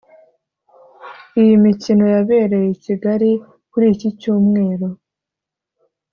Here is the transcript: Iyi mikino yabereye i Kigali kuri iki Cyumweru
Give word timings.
Iyi 1.41 1.55
mikino 1.65 2.03
yabereye 2.15 2.67
i 2.75 2.79
Kigali 2.85 3.31
kuri 3.71 3.85
iki 3.93 4.09
Cyumweru 4.19 4.87